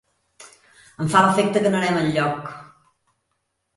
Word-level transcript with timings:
Em 1.03 1.11
fa 1.15 1.21
l'efecte 1.25 1.63
que 1.65 1.73
no 1.75 1.81
anem 1.81 1.99
enlloc. 2.01 2.51